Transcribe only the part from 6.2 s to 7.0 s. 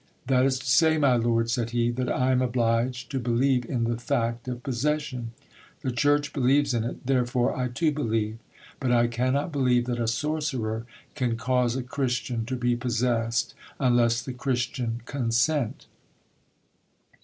believes in